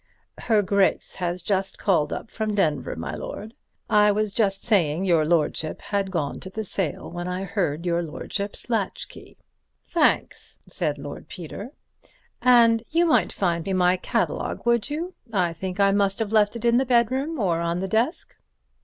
[0.39, 3.53] "Her Grace has just called up from Denver, my lord.
[3.87, 8.01] I was just saying your lordship had gone to the sale when I heard your
[8.01, 9.37] lordship's latchkey."
[9.85, 11.69] "Thanks," said Lord Peter;
[12.41, 15.13] "and you might find me my catalogue, would you?
[15.31, 18.35] I think I must have left it in my bedroom, or on the desk."